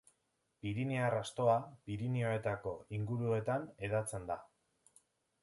Piriniar 0.61 1.15
astoa 1.17 1.57
Pirinioetako 1.89 2.75
inguruetan 3.01 3.69
hedatzen 3.89 4.27
da. 4.33 4.41